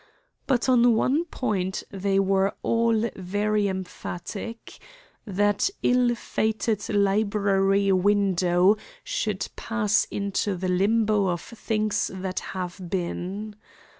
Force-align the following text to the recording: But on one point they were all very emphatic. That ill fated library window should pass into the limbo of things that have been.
But 0.47 0.67
on 0.67 0.95
one 0.95 1.25
point 1.25 1.83
they 1.91 2.17
were 2.19 2.55
all 2.63 3.07
very 3.15 3.67
emphatic. 3.67 4.79
That 5.27 5.69
ill 5.83 6.15
fated 6.15 6.89
library 6.89 7.91
window 7.91 8.77
should 9.03 9.47
pass 9.55 10.05
into 10.09 10.55
the 10.55 10.69
limbo 10.69 11.27
of 11.27 11.41
things 11.41 12.09
that 12.15 12.39
have 12.57 12.81
been. 12.89 13.55